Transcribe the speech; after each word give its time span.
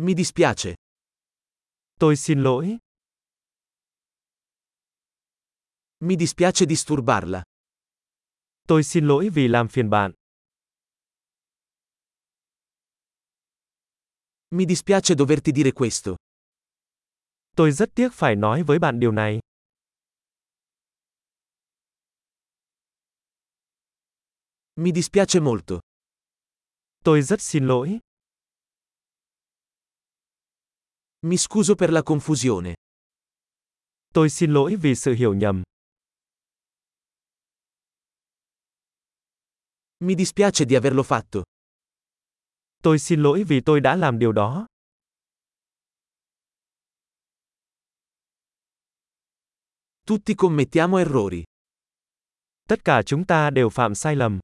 Mi 0.00 0.14
dispiace. 0.14 0.74
Tôi 2.00 2.16
xin 2.16 2.42
lỗi. 2.42 2.78
Mi 6.00 6.16
dispiace 6.16 6.66
disturbarla. 6.66 7.42
Tôi 8.68 8.84
xin 8.84 9.06
lỗi 9.06 9.28
vì 9.34 9.48
làm 9.48 9.68
phiền 9.68 9.90
bạn. 9.90 10.12
Mi 14.50 14.66
dispiace 14.66 15.14
doverti 15.14 15.52
dire 15.52 15.70
questo. 15.70 16.16
Tôi 17.56 17.72
rất 17.72 17.90
tiếc 17.94 18.08
phải 18.12 18.36
nói 18.36 18.62
với 18.62 18.78
bạn 18.78 19.00
điều 19.00 19.12
này. 19.12 19.40
Mi 24.76 24.92
dispiace 24.92 25.40
molto. 25.40 25.80
Tôi 27.04 27.22
rất 27.22 27.40
xin 27.40 27.66
lỗi. 27.66 27.98
Mi 31.26 31.36
scuso 31.36 31.74
per 31.74 31.90
la 31.90 32.02
confusione. 32.02 32.74
Tôi 34.14 34.30
xin 34.30 34.52
lỗi 34.52 34.76
vì 34.76 34.94
sự 34.94 35.14
hiểu 35.14 35.34
nhầm. 35.34 35.62
Mi 39.98 40.14
dispiace 40.14 40.64
di 40.64 40.74
averlo 40.74 41.02
fatto. 41.02 41.42
Tôi 42.82 42.98
xin 42.98 43.22
lỗi 43.22 43.44
vì 43.48 43.60
tôi 43.64 43.80
đã 43.80 43.96
làm 43.96 44.18
điều 44.18 44.32
đó. 44.32 44.66
Tutti 50.06 50.34
commettiamo 50.34 50.98
errori. 50.98 51.42
Tất 52.68 52.84
cả 52.84 53.02
chúng 53.06 53.24
ta 53.26 53.50
đều 53.50 53.68
phạm 53.68 53.94
sai 53.94 54.16
lầm. 54.16 54.38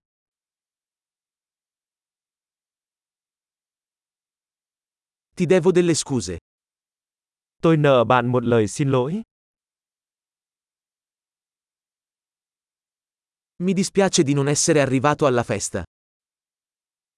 Ti 5.36 5.46
devo 5.46 5.72
delle 5.72 5.94
scuse. 5.94 6.38
Tôi 7.62 7.76
nợ 7.76 8.04
bạn 8.04 8.26
một 8.26 8.44
lời 8.44 8.68
xin 8.68 8.90
lỗi. 8.90 9.22
Mi 13.58 13.74
dispiace 13.74 14.22
di 14.24 14.34
non 14.34 14.47
essere 14.48 14.80
arrivato 14.80 15.27
alla 15.27 15.42
festa. 15.42 15.84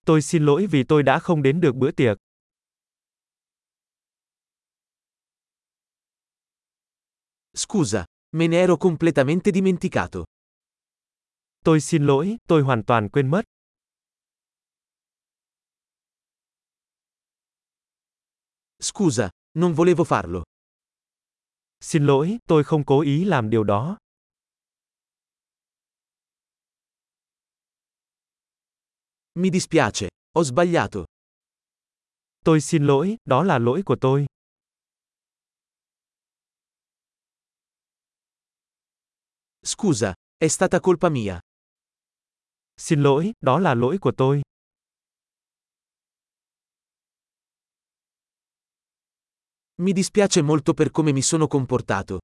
Tôi 0.06 0.22
xin 0.22 0.44
lỗi 0.44 0.66
vì 0.66 0.84
tôi 0.88 1.02
đã 1.02 1.18
không 1.18 1.42
đến 1.42 1.60
được 1.60 1.76
bữa 1.76 1.90
tiệc. 1.90 2.16
Scusa, 7.54 8.04
me 8.32 8.48
ne 8.48 8.56
ero 8.56 8.76
completamente 8.76 9.50
dimenticato. 9.52 10.24
Tôi 11.64 11.80
xin 11.80 12.06
lỗi, 12.06 12.36
tôi 12.48 12.62
hoàn 12.62 12.82
toàn 12.84 13.08
quên 13.08 13.30
mất. 13.30 13.42
Scusa, 18.80 19.30
non 19.56 19.72
volevo 19.72 20.04
farlo. 20.04 20.42
Xin 21.80 22.06
lỗi, 22.06 22.38
tôi 22.48 22.64
không 22.64 22.84
cố 22.86 23.00
ý 23.00 23.24
làm 23.24 23.50
điều 23.50 23.64
đó. 23.64 23.98
Mi 29.34 29.50
dispiace, 29.50 30.08
ho 30.34 30.44
sbagliato. 30.44 31.04
Tôi 32.44 32.60
xin 32.60 32.86
lỗi, 32.86 33.16
đó 33.24 33.42
là 33.42 33.58
lỗi 33.58 33.82
của 33.86 33.96
tôi. 34.00 34.26
Scusa, 39.62 40.14
è 40.38 40.48
stata 40.48 40.78
colpa 40.80 41.08
mia. 41.08 41.38
Xin 42.76 43.02
lỗi, 43.02 43.32
đó 43.40 43.58
là 43.58 43.74
lỗi 43.74 43.98
của 44.00 44.12
tôi. 44.16 44.42
Mi 49.78 49.92
dispiace 49.92 50.40
molto 50.42 50.72
per 50.72 50.90
come 50.90 51.12
mi 51.12 51.20
sono 51.20 51.46
comportato. 51.46 52.18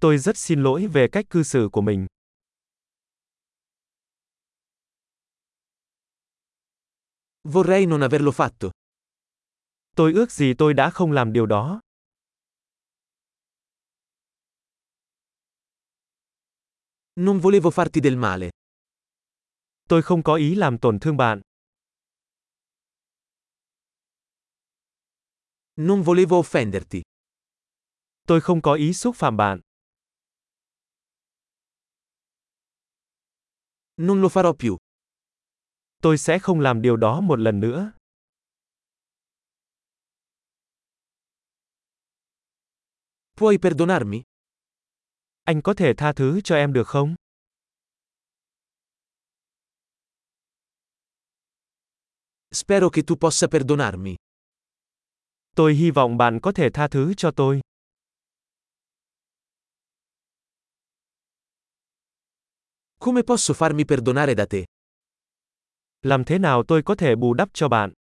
Tôi 0.00 0.18
rất 0.18 0.36
xin 0.36 0.62
lỗi 0.62 0.86
về 0.86 1.08
cách 1.12 1.26
cư 1.30 1.42
xử 1.42 1.68
của 1.72 1.80
mình. 1.80 2.06
Vorrei 7.44 7.86
non 7.86 8.00
averlo 8.00 8.30
fatto. 8.30 8.70
Tôi 9.96 10.12
ước 10.12 10.32
gì 10.32 10.54
tôi 10.58 10.74
đã 10.74 10.90
không 10.90 11.12
làm 11.12 11.32
điều 11.32 11.46
đó. 11.46 11.80
Non 17.16 17.38
volevo 17.38 17.70
farti 17.70 18.00
del 18.02 18.16
male. 18.16 18.50
Tôi 19.88 20.02
không 20.02 20.22
có 20.22 20.34
ý 20.34 20.54
làm 20.54 20.78
tổn 20.78 20.98
thương 21.00 21.16
bạn. 21.16 21.40
Non 25.80 26.02
volevo 26.02 26.36
offenderti. 26.38 27.02
Tôi 28.26 28.40
không 28.40 28.62
có 28.62 28.74
ý 28.74 28.92
xúc 28.92 29.16
phạm 29.16 29.36
bạn. 29.36 29.60
Non 33.96 34.22
lo 34.22 34.28
farò 34.28 34.52
più. 34.58 34.76
Tôi 36.02 36.18
sẽ 36.18 36.38
không 36.38 36.60
làm 36.60 36.82
điều 36.82 36.96
đó 36.96 37.20
một 37.20 37.38
lần 37.38 37.60
nữa. 37.60 37.92
Puoi 43.36 43.58
perdonarmi? 43.58 44.22
Anh 45.44 45.62
có 45.62 45.74
thể 45.74 45.94
tha 45.96 46.12
thứ 46.12 46.40
cho 46.44 46.56
em 46.56 46.72
được 46.72 46.86
không? 46.86 47.14
Spero 52.50 52.88
che 52.90 53.02
tu 53.06 53.16
possa 53.16 53.46
perdonarmi. 53.46 54.16
Tôi 55.58 55.74
hy 55.74 55.90
vọng 55.90 56.16
bạn 56.16 56.40
có 56.42 56.52
thể 56.52 56.70
tha 56.70 56.88
thứ 56.88 57.14
cho 57.14 57.30
tôi. 57.30 57.60
Come 62.98 63.22
posso 63.22 63.54
farmi 63.54 63.84
perdonare 63.88 64.34
da 64.34 64.46
te? 64.50 64.64
Làm 66.02 66.24
thế 66.24 66.38
nào 66.38 66.62
tôi 66.68 66.82
có 66.82 66.94
thể 66.94 67.16
bù 67.16 67.34
đắp 67.34 67.48
cho 67.52 67.68
bạn? 67.68 67.92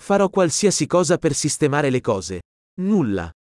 Farò 0.00 0.28
qualsiasi 0.28 0.86
cosa 0.86 1.16
per 1.16 1.34
sistemare 1.34 1.90
le 1.90 2.00
cose. 2.00 2.40
Nulla. 2.80 3.32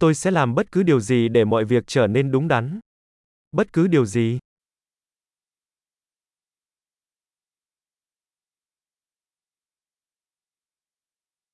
Tôi 0.00 0.14
sẽ 0.14 0.30
làm 0.30 0.54
bất 0.54 0.72
cứ 0.72 0.82
điều 0.82 1.00
gì 1.00 1.28
để 1.28 1.44
mọi 1.44 1.64
việc 1.64 1.84
trở 1.86 2.06
nên 2.06 2.30
đúng 2.30 2.48
đắn. 2.48 2.80
Bất 3.52 3.72
cứ 3.72 3.86
điều 3.86 4.06
gì. 4.06 4.38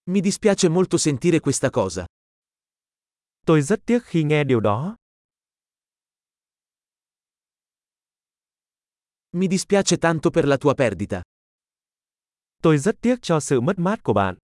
Mi 0.09 0.21
dispiace 0.21 0.69
molto 0.69 0.99
sentire 0.99 1.41
questa 1.41 1.69
cosa. 1.71 2.05
Tôi 3.47 3.63
rất 3.63 3.81
tiếc 3.87 4.05
khi 4.05 4.23
nghe 4.25 4.45
điều 4.45 4.61
đó. 4.61 4.97
Mi 9.33 9.49
dispiace 9.49 9.97
tanto 9.97 10.31
per 10.31 10.45
la 10.47 10.57
tua 10.57 10.75
perdita. 10.75 11.23
Tôi 12.63 12.79
rất 12.79 12.97
tiếc 13.01 13.23
cho 13.23 13.41
sự 13.41 13.61
mất 13.61 13.79
mát 13.79 14.03
của 14.03 14.13
bạn. 14.13 14.37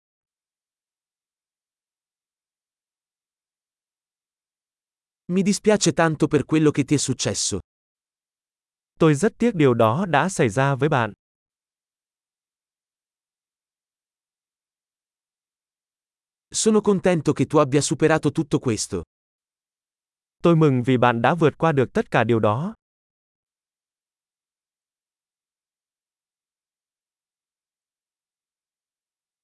Mi 5.26 5.42
dispiace 5.42 5.92
tanto 5.92 6.26
per 6.26 6.44
quello 6.44 6.70
che 6.70 6.84
ti 6.84 6.94
è 6.94 6.98
successo. 6.98 7.58
Tôi 8.98 9.14
rất 9.14 9.32
tiếc 9.38 9.54
điều 9.54 9.74
đó 9.74 10.06
đã 10.06 10.28
xảy 10.28 10.48
ra 10.48 10.74
với 10.74 10.88
bạn. 10.88 11.12
Sono 16.52 16.80
contento 16.80 17.32
che 17.32 17.46
tu 17.46 17.58
abbia 17.58 17.80
superato 17.80 18.32
tutto 18.32 18.58
questo. 18.58 19.02
Tôi 20.42 20.56
mừng 20.56 20.82
vì 20.82 20.96
bạn 20.98 21.22
đã 21.22 21.34
vượt 21.34 21.58
qua 21.58 21.72
được 21.72 21.92
tất 21.92 22.10
cả 22.10 22.24
điều 22.24 22.38
đó. 22.40 22.74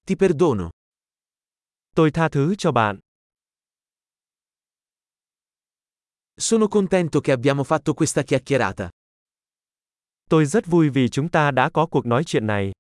Ti 0.06 0.14
perdono. 0.16 0.70
Tôi 1.94 2.10
tha 2.10 2.28
thứ 2.28 2.54
cho 2.58 2.72
bạn. 2.72 2.98
Sono 6.36 6.68
contento 6.68 7.20
che 7.20 7.32
abbiamo 7.32 7.64
fatto 7.64 7.94
questa 7.94 8.22
chiacchierata. 8.22 8.90
Tôi 10.30 10.46
rất 10.46 10.66
vui 10.66 10.90
vì 10.90 11.08
chúng 11.08 11.28
ta 11.28 11.50
đã 11.50 11.70
có 11.70 11.86
cuộc 11.86 12.06
nói 12.06 12.24
chuyện 12.24 12.46
này. 12.46 12.72